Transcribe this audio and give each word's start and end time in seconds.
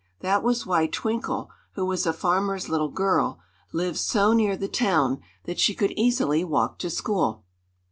That 0.21 0.41
was 0.41 0.65
why 0.65 0.87
Twinkle, 0.87 1.51
who 1.73 1.85
was 1.85 2.07
a 2.07 2.11
farmer's 2.11 2.67
little 2.69 2.89
girl, 2.89 3.37
lived 3.71 3.99
so 3.99 4.33
near 4.33 4.57
the 4.57 4.67
town 4.67 5.19
that 5.43 5.59
she 5.59 5.75
could 5.75 5.91
easily 5.91 6.43
walk 6.43 6.79
to 6.79 6.89
school. 6.89 7.43